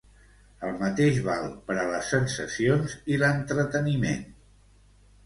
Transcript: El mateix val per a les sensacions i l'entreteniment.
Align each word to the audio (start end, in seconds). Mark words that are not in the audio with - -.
El 0.67 0.77
mateix 0.83 1.19
val 1.27 1.43
per 1.67 1.75
a 1.81 1.83
les 1.91 2.09
sensacions 2.13 2.97
i 3.13 3.21
l'entreteniment. 3.25 4.25